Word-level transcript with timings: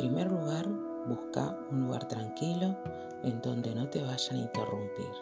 primer 0.00 0.30
lugar, 0.30 0.66
busca 1.08 1.54
un 1.70 1.82
lugar 1.82 2.08
tranquilo 2.08 2.74
en 3.22 3.38
donde 3.42 3.74
no 3.74 3.86
te 3.90 4.00
vayan 4.00 4.36
a 4.36 4.42
interrumpir. 4.44 5.12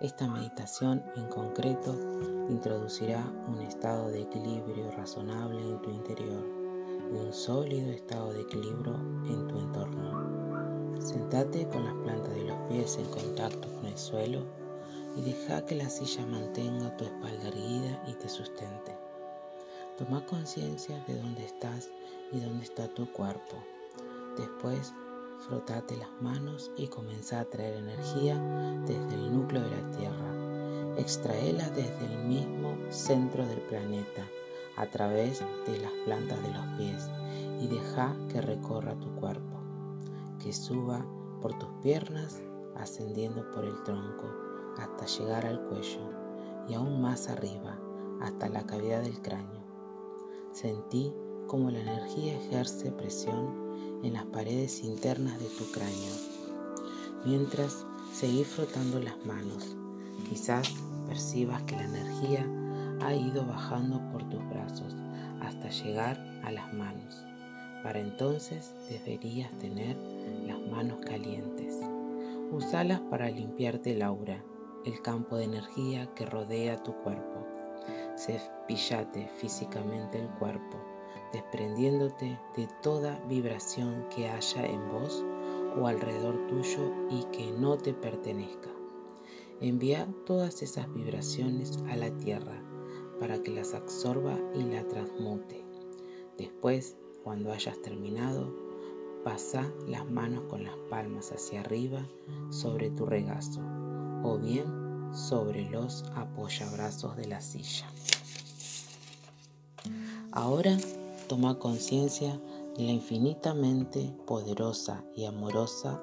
Esta 0.00 0.26
meditación 0.26 1.00
en 1.14 1.28
concreto 1.28 1.94
introducirá 2.48 3.24
un 3.46 3.60
estado 3.60 4.08
de 4.08 4.22
equilibrio 4.22 4.90
razonable 4.96 5.60
en 5.60 5.80
tu 5.80 5.90
interior 5.90 6.44
y 7.12 7.14
un 7.14 7.32
sólido 7.32 7.92
estado 7.92 8.32
de 8.32 8.40
equilibrio 8.40 8.96
en 8.96 9.46
tu 9.46 9.56
entorno. 9.60 11.00
Sentate 11.00 11.68
con 11.68 11.84
las 11.84 11.94
plantas 12.02 12.34
de 12.34 12.44
los 12.46 12.58
pies 12.68 12.98
en 12.98 13.06
contacto 13.10 13.72
con 13.76 13.86
el 13.86 13.96
suelo 13.96 14.44
y 15.16 15.22
deja 15.22 15.64
que 15.64 15.76
la 15.76 15.88
silla 15.88 16.26
mantenga 16.26 16.96
tu 16.96 17.04
espalda 17.04 17.46
erguida 17.46 18.02
y 18.08 18.14
te 18.14 18.28
sustente. 18.28 18.98
Toma 19.98 20.26
conciencia 20.26 20.98
de 21.06 21.14
dónde 21.14 21.44
estás 21.44 21.88
y 22.32 22.40
dónde 22.40 22.64
está 22.64 22.88
tu 22.88 23.10
cuerpo. 23.12 23.56
Después, 24.36 24.94
frotate 25.46 25.96
las 25.96 26.10
manos 26.20 26.70
y 26.76 26.86
comienza 26.88 27.40
a 27.40 27.44
traer 27.44 27.76
energía 27.76 28.38
desde 28.86 29.14
el 29.14 29.32
núcleo 29.32 29.62
de 29.62 29.70
la 29.70 29.90
Tierra. 29.90 30.96
Extraela 30.96 31.68
desde 31.70 32.06
el 32.06 32.24
mismo 32.24 32.76
centro 32.90 33.46
del 33.46 33.60
planeta 33.62 34.26
a 34.76 34.86
través 34.86 35.42
de 35.66 35.78
las 35.78 35.92
plantas 36.04 36.42
de 36.42 36.52
los 36.52 36.66
pies 36.78 37.10
y 37.60 37.68
deja 37.68 38.16
que 38.28 38.40
recorra 38.40 38.98
tu 39.00 39.14
cuerpo, 39.16 39.60
que 40.38 40.52
suba 40.52 41.04
por 41.40 41.58
tus 41.58 41.68
piernas 41.82 42.40
ascendiendo 42.76 43.50
por 43.50 43.64
el 43.64 43.82
tronco 43.82 44.26
hasta 44.78 45.06
llegar 45.06 45.46
al 45.46 45.60
cuello 45.68 46.00
y 46.68 46.74
aún 46.74 47.02
más 47.02 47.28
arriba 47.28 47.78
hasta 48.20 48.48
la 48.48 48.64
cavidad 48.64 49.02
del 49.02 49.20
cráneo. 49.20 49.62
Sentí 50.52 51.12
como 51.52 51.70
la 51.70 51.80
energía 51.80 52.34
ejerce 52.34 52.90
presión 52.92 54.00
en 54.02 54.14
las 54.14 54.24
paredes 54.24 54.82
internas 54.82 55.38
de 55.38 55.44
tu 55.50 55.70
cráneo. 55.70 56.14
Mientras 57.26 57.84
seguís 58.10 58.46
frotando 58.46 58.98
las 58.98 59.22
manos, 59.26 59.76
quizás 60.30 60.72
percibas 61.06 61.62
que 61.64 61.76
la 61.76 61.84
energía 61.84 62.46
ha 63.02 63.14
ido 63.14 63.44
bajando 63.44 64.00
por 64.10 64.26
tus 64.30 64.42
brazos 64.48 64.96
hasta 65.42 65.68
llegar 65.68 66.16
a 66.42 66.52
las 66.52 66.72
manos. 66.72 67.22
Para 67.82 68.00
entonces 68.00 68.74
deberías 68.88 69.52
tener 69.58 69.94
las 70.46 70.58
manos 70.70 71.00
calientes. 71.04 71.78
Usalas 72.50 73.00
para 73.10 73.28
limpiarte 73.28 73.92
el 73.92 74.00
aura, 74.00 74.42
el 74.86 75.02
campo 75.02 75.36
de 75.36 75.44
energía 75.44 76.08
que 76.14 76.24
rodea 76.24 76.82
tu 76.82 76.94
cuerpo. 77.02 77.46
Cepillate 78.16 79.28
físicamente 79.36 80.18
el 80.18 80.30
cuerpo 80.38 80.91
desprendiéndote 81.32 82.38
de 82.56 82.68
toda 82.82 83.18
vibración 83.28 84.06
que 84.14 84.28
haya 84.28 84.66
en 84.66 84.90
vos 84.90 85.24
o 85.80 85.86
alrededor 85.86 86.46
tuyo 86.48 86.92
y 87.10 87.24
que 87.36 87.50
no 87.52 87.78
te 87.78 87.94
pertenezca. 87.94 88.68
Envía 89.60 90.08
todas 90.26 90.62
esas 90.62 90.92
vibraciones 90.92 91.78
a 91.88 91.96
la 91.96 92.10
tierra 92.18 92.62
para 93.20 93.42
que 93.42 93.52
las 93.52 93.74
absorba 93.74 94.38
y 94.54 94.64
la 94.64 94.86
transmute. 94.88 95.64
Después, 96.36 96.96
cuando 97.22 97.52
hayas 97.52 97.80
terminado, 97.80 98.52
pasa 99.24 99.72
las 99.86 100.10
manos 100.10 100.44
con 100.50 100.64
las 100.64 100.76
palmas 100.90 101.30
hacia 101.30 101.60
arriba 101.60 102.04
sobre 102.50 102.90
tu 102.90 103.06
regazo 103.06 103.60
o 104.24 104.38
bien 104.38 104.66
sobre 105.12 105.68
los 105.70 106.04
apoyabrazos 106.16 107.16
de 107.16 107.26
la 107.28 107.40
silla. 107.40 107.86
Ahora 110.32 110.76
toma 111.32 111.58
conciencia 111.58 112.38
de 112.76 112.84
la 112.84 112.92
infinitamente 112.92 114.14
poderosa 114.26 115.02
y 115.16 115.24
amorosa 115.24 115.98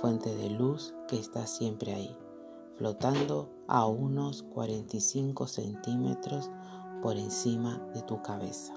fuente 0.00 0.32
de 0.36 0.50
luz 0.50 0.94
que 1.08 1.18
está 1.18 1.48
siempre 1.48 1.94
ahí, 1.94 2.16
flotando 2.76 3.50
a 3.66 3.86
unos 3.86 4.44
45 4.44 5.48
centímetros 5.48 6.48
por 7.02 7.16
encima 7.16 7.78
de 7.92 8.02
tu 8.02 8.22
cabeza. 8.22 8.72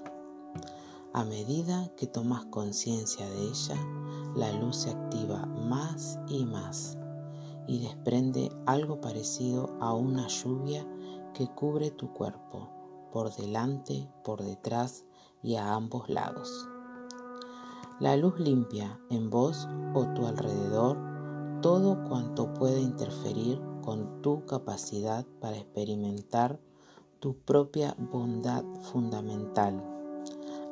A 1.14 1.24
medida 1.24 1.94
que 1.96 2.08
tomas 2.08 2.46
conciencia 2.46 3.30
de 3.30 3.44
ella, 3.44 3.78
la 4.36 4.52
luz 4.54 4.78
se 4.78 4.90
activa 4.90 5.46
más 5.46 6.18
y 6.28 6.46
más 6.46 6.98
y 7.68 7.78
desprende 7.78 8.50
algo 8.66 9.00
parecido 9.02 9.78
a 9.80 9.94
una 9.94 10.28
lluvia 10.28 10.84
que 11.36 11.48
cubre 11.48 11.92
tu 11.92 12.12
cuerpo, 12.12 12.72
por 13.12 13.32
delante, 13.36 14.10
por 14.24 14.42
detrás 14.42 15.06
y 15.44 15.56
a 15.56 15.74
ambos 15.74 16.10
lados. 16.10 16.68
La 18.00 18.18
luz 18.18 18.40
limpia 18.40 19.00
en 19.10 19.30
vos 19.30 19.68
o 19.94 20.06
tu 20.16 20.26
alrededor 20.26 20.98
todo 21.62 22.04
cuanto 22.10 22.52
puede 22.56 22.82
interferir 22.82 23.62
con 23.84 24.22
tu 24.22 24.44
capacidad 24.46 25.26
para 25.40 25.58
experimentar 25.58 26.60
tu 27.20 27.36
propia 27.38 27.96
bondad 28.12 28.64
fundamental. 28.92 29.80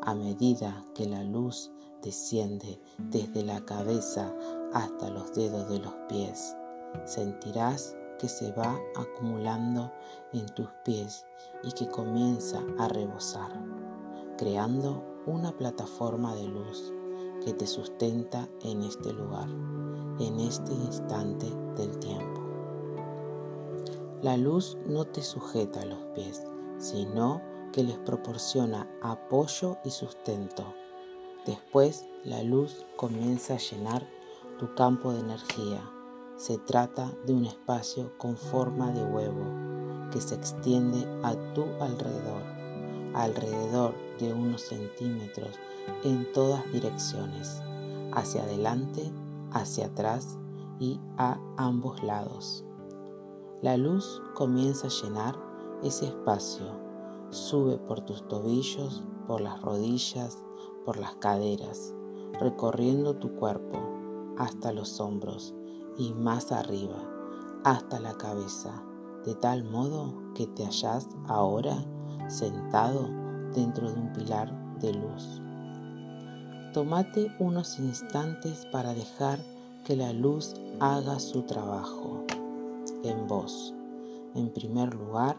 A 0.02 0.16
medida 0.16 0.84
que 0.96 1.06
la 1.06 1.24
luz 1.24 1.70
desciende 2.02 2.82
desde 2.98 3.44
la 3.44 3.64
cabeza 3.66 4.34
hasta 4.74 5.12
los 5.12 5.34
dedos 5.36 5.70
de 5.70 5.80
los 5.80 5.94
pies, 6.08 6.56
sentirás 7.06 7.96
que 8.18 8.28
se 8.28 8.52
va 8.54 8.80
acumulando 8.96 9.92
en 10.34 10.46
tus 10.48 10.70
pies 10.84 11.26
y 11.64 11.72
que 11.74 11.88
comienza 11.88 12.64
a 12.80 12.88
rebosar 12.88 13.69
creando 14.40 15.04
una 15.26 15.52
plataforma 15.52 16.34
de 16.34 16.48
luz 16.48 16.94
que 17.44 17.52
te 17.52 17.68
sustenta 17.68 18.48
en 18.64 18.84
este 18.84 19.12
lugar, 19.12 19.50
en 20.18 20.40
este 20.40 20.72
instante 20.72 21.46
del 21.76 22.00
tiempo. 22.00 22.40
La 24.22 24.38
luz 24.38 24.78
no 24.88 25.04
te 25.04 25.24
sujeta 25.24 25.82
a 25.82 25.86
los 25.86 26.00
pies, 26.16 26.48
sino 26.78 27.42
que 27.74 27.84
les 27.84 27.98
proporciona 27.98 28.90
apoyo 29.02 29.78
y 29.84 29.90
sustento. 29.90 30.74
Después 31.46 32.06
la 32.24 32.42
luz 32.42 32.86
comienza 32.96 33.56
a 33.56 33.58
llenar 33.58 34.08
tu 34.58 34.74
campo 34.74 35.12
de 35.12 35.20
energía. 35.20 35.82
Se 36.38 36.58
trata 36.60 37.12
de 37.26 37.34
un 37.34 37.44
espacio 37.44 38.18
con 38.18 38.38
forma 38.38 38.90
de 38.94 39.04
huevo 39.04 40.10
que 40.14 40.22
se 40.22 40.36
extiende 40.36 41.06
a 41.24 41.36
tu 41.54 41.64
alrededor 41.82 42.59
alrededor 43.14 43.94
de 44.20 44.34
unos 44.34 44.62
centímetros 44.62 45.60
en 46.04 46.32
todas 46.34 46.64
direcciones, 46.72 47.62
hacia 48.12 48.44
adelante, 48.44 49.12
hacia 49.52 49.88
atrás 49.88 50.38
y 50.80 51.00
a 51.18 51.40
ambos 51.58 52.04
lados. 52.04 52.64
La 53.62 53.78
luz 53.78 54.22
comienza 54.36 54.88
a 54.88 54.90
llenar 54.90 55.36
ese 55.84 56.08
espacio, 56.08 56.66
sube 57.30 57.78
por 57.78 58.02
tus 58.02 58.28
tobillos, 58.28 59.04
por 59.28 59.42
las 59.42 59.62
rodillas, 59.62 60.44
por 60.86 60.98
las 60.98 61.16
caderas, 61.16 61.94
recorriendo 62.40 63.16
tu 63.16 63.36
cuerpo 63.36 63.80
hasta 64.38 64.72
los 64.72 65.00
hombros 65.00 65.54
y 65.98 66.14
más 66.14 66.52
arriba, 66.52 66.98
hasta 67.64 68.00
la 68.00 68.14
cabeza, 68.14 68.84
de 69.26 69.36
tal 69.36 69.66
modo 69.66 70.14
que 70.34 70.48
te 70.48 70.64
hallas 70.64 71.10
ahora 71.28 71.86
sentado 72.30 73.10
dentro 73.54 73.92
de 73.92 74.00
un 74.00 74.14
pilar 74.14 74.52
de 74.80 74.94
luz. 74.94 75.42
Tómate 76.74 77.36
unos 77.40 77.80
instantes 77.80 78.66
para 78.72 78.94
dejar 78.94 79.40
que 79.84 79.96
la 79.96 80.14
luz 80.14 80.54
haga 80.80 81.20
su 81.20 81.42
trabajo 81.44 82.26
en 83.04 83.28
vos. 83.28 83.74
En 84.36 84.54
primer 84.54 84.94
lugar, 84.94 85.36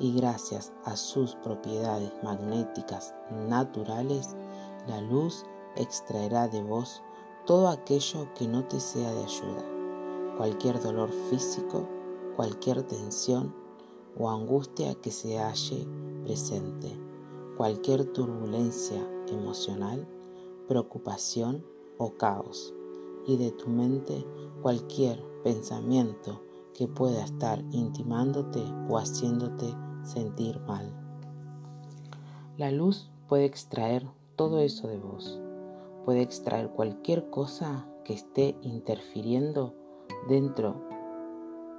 y 0.00 0.12
gracias 0.14 0.72
a 0.84 0.96
sus 0.96 1.36
propiedades 1.36 2.10
magnéticas 2.24 3.14
naturales, 3.48 4.34
la 4.88 5.00
luz 5.00 5.44
extraerá 5.76 6.48
de 6.48 6.62
vos 6.62 7.02
todo 7.46 7.68
aquello 7.68 8.26
que 8.34 8.48
no 8.48 8.64
te 8.64 8.80
sea 8.80 9.12
de 9.12 9.24
ayuda, 9.24 9.64
cualquier 10.36 10.80
dolor 10.82 11.10
físico, 11.30 11.88
cualquier 12.34 12.82
tensión 12.82 13.54
o 14.18 14.28
angustia 14.28 14.94
que 14.96 15.10
se 15.10 15.38
halle 15.38 15.86
presente, 16.24 16.88
cualquier 17.56 18.04
turbulencia 18.12 19.00
emocional, 19.28 20.06
preocupación 20.68 21.64
o 21.98 22.14
caos, 22.14 22.74
y 23.26 23.36
de 23.36 23.52
tu 23.52 23.68
mente 23.68 24.26
cualquier 24.62 25.22
pensamiento 25.44 26.42
que 26.74 26.88
pueda 26.88 27.24
estar 27.24 27.62
intimándote 27.70 28.62
o 28.88 28.98
haciéndote 28.98 29.74
sentir 30.02 30.58
mal. 30.60 30.92
La 32.56 32.70
luz 32.70 33.10
puede 33.28 33.44
extraer 33.44 34.06
todo 34.36 34.60
eso 34.60 34.88
de 34.88 34.98
vos, 34.98 35.40
puede 36.04 36.22
extraer 36.22 36.70
cualquier 36.70 37.30
cosa 37.30 37.86
que 38.04 38.14
esté 38.14 38.56
interfiriendo 38.62 39.74
dentro 40.28 40.91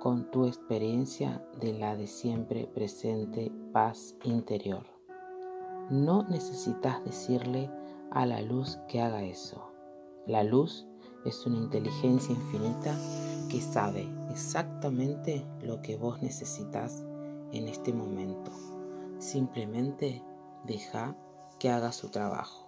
con 0.04 0.30
tu 0.32 0.46
experiencia 0.48 1.42
de 1.62 1.72
la 1.72 1.96
de 1.96 2.08
siempre 2.08 2.68
presente 2.68 3.54
paz 3.72 4.18
interior. 4.26 4.84
No 5.90 6.24
necesitas 6.24 7.02
decirle 7.06 7.72
a 8.12 8.26
la 8.26 8.42
luz 8.42 8.80
que 8.90 9.02
haga 9.02 9.24
eso. 9.24 9.72
La 10.28 10.44
luz 10.44 10.86
es 11.24 11.46
una 11.46 11.56
inteligencia 11.56 12.36
infinita 12.36 12.94
que 13.50 13.62
sabe 13.62 14.06
exactamente 14.30 15.48
lo 15.62 15.82
que 15.82 15.96
vos 15.96 16.22
necesitas 16.22 17.06
en 17.54 17.70
este 17.70 17.94
momento. 17.94 18.52
Simplemente 19.20 20.22
deja 20.66 21.16
que 21.60 21.70
haga 21.70 21.94
su 21.94 22.10
trabajo. 22.10 22.68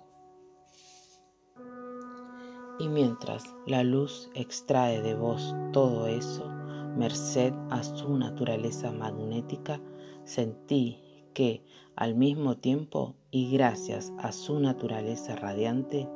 Y 2.79 2.87
mientras 2.87 3.43
la 3.65 3.83
luz 3.83 4.29
extrae 4.35 5.01
de 5.01 5.15
vos 5.15 5.53
todo 5.73 6.07
eso, 6.07 6.54
merced 6.95 7.53
a 7.69 7.83
su 7.83 8.17
naturaleza 8.17 8.91
magnética, 8.91 9.79
sentí 10.23 10.99
que 11.33 11.63
al 11.95 12.15
mismo 12.15 12.57
tiempo 12.57 13.15
y 13.31 13.51
gracias 13.51 14.11
a 14.17 14.31
su 14.31 14.59
naturaleza 14.59 15.35
radiante, 15.35 16.07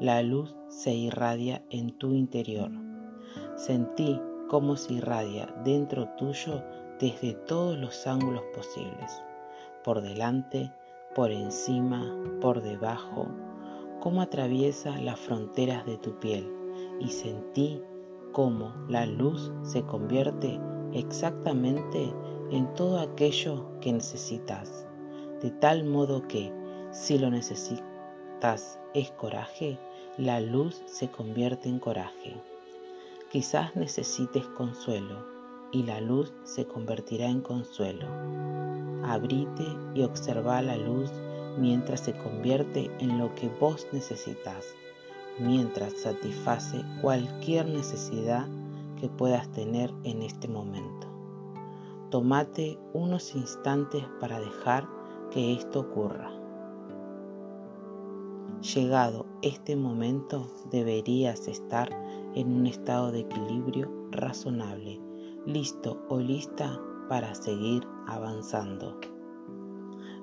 la 0.00 0.22
luz 0.22 0.54
se 0.68 0.94
irradia 0.94 1.64
en 1.70 1.96
tu 1.98 2.12
interior. 2.12 2.70
Sentí 3.56 4.20
cómo 4.48 4.76
se 4.76 4.94
irradia 4.94 5.46
dentro 5.64 6.08
tuyo 6.16 6.62
desde 7.00 7.34
todos 7.34 7.78
los 7.78 8.06
ángulos 8.06 8.42
posibles, 8.54 9.22
por 9.84 10.02
delante, 10.02 10.70
por 11.14 11.30
encima, 11.30 12.04
por 12.40 12.62
debajo, 12.62 13.26
cómo 14.00 14.20
atraviesa 14.20 14.98
las 15.00 15.18
fronteras 15.18 15.84
de 15.86 15.96
tu 15.98 16.18
piel 16.18 16.50
y 17.00 17.08
sentí 17.08 17.80
cómo 18.36 18.74
la 18.86 19.06
luz 19.06 19.50
se 19.62 19.82
convierte 19.84 20.60
exactamente 20.92 22.12
en 22.50 22.70
todo 22.74 23.00
aquello 23.00 23.64
que 23.80 23.90
necesitas, 23.90 24.86
de 25.40 25.50
tal 25.52 25.84
modo 25.84 26.28
que 26.28 26.52
si 26.90 27.18
lo 27.18 27.30
necesitas 27.30 28.78
es 28.92 29.10
coraje, 29.12 29.78
la 30.18 30.40
luz 30.40 30.82
se 30.84 31.10
convierte 31.10 31.70
en 31.70 31.78
coraje. 31.78 32.36
Quizás 33.32 33.74
necesites 33.74 34.46
consuelo 34.48 35.24
y 35.72 35.84
la 35.84 36.02
luz 36.02 36.34
se 36.44 36.66
convertirá 36.66 37.28
en 37.28 37.40
consuelo. 37.40 38.06
Abrite 39.02 39.64
y 39.94 40.02
observa 40.02 40.60
la 40.60 40.76
luz 40.76 41.10
mientras 41.56 42.00
se 42.00 42.12
convierte 42.12 42.90
en 42.98 43.18
lo 43.18 43.34
que 43.34 43.48
vos 43.48 43.86
necesitas, 43.92 44.74
mientras 45.38 45.92
satisface 45.94 46.84
cualquier 47.00 47.66
necesidad 47.66 48.46
que 49.00 49.08
puedas 49.08 49.50
tener 49.52 49.92
en 50.04 50.22
este 50.22 50.48
momento. 50.48 51.06
Tómate 52.10 52.78
unos 52.92 53.34
instantes 53.34 54.04
para 54.20 54.40
dejar 54.40 54.88
que 55.30 55.54
esto 55.54 55.80
ocurra. 55.80 56.30
Llegado 58.74 59.26
este 59.42 59.76
momento 59.76 60.48
deberías 60.70 61.46
estar 61.46 61.90
en 62.34 62.52
un 62.52 62.66
estado 62.66 63.12
de 63.12 63.20
equilibrio 63.20 63.90
razonable, 64.12 65.00
listo 65.44 66.00
o 66.08 66.18
lista 66.18 66.80
para 67.08 67.34
seguir 67.34 67.86
avanzando. 68.06 68.98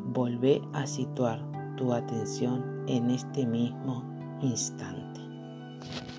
Volvé 0.05 0.61
a 0.73 0.85
situar 0.87 1.39
tu 1.77 1.93
atención 1.93 2.83
en 2.87 3.11
este 3.11 3.45
mismo 3.45 4.03
instante. 4.41 5.02
Thank 5.85 6.07
you. 6.07 6.12